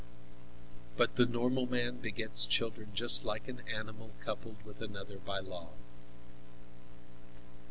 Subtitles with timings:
[0.97, 5.73] "But the normal man begets children just like an animal coupled with another by law.